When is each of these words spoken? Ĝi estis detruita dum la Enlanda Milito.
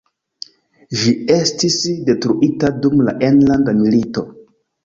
Ĝi 1.01 1.11
estis 1.35 1.77
detruita 2.09 2.73
dum 2.87 3.07
la 3.11 3.15
Enlanda 3.29 3.77
Milito. 3.83 4.29